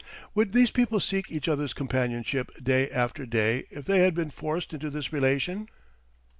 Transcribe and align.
Would 0.33 0.51
these 0.51 0.71
people 0.71 0.99
seek 0.99 1.29
each 1.31 1.47
other's 1.47 1.75
companionship 1.75 2.49
day 2.63 2.89
after 2.89 3.23
day 3.27 3.65
if 3.69 3.85
they 3.85 3.99
had 3.99 4.15
been 4.15 4.31
forced 4.31 4.73
into 4.73 4.89
this 4.89 5.13
relation? 5.13 5.67